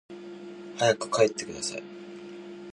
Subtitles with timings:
[0.79, 1.83] 早く帰ってください